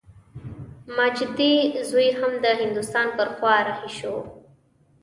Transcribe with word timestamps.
ماجتي 0.97 1.51
زوی 1.89 2.09
هم 2.19 2.31
د 2.43 2.45
هندوستان 2.61 3.07
پر 3.17 3.27
خوا 3.35 3.55
رهي 3.67 3.89
شو. 3.97 4.15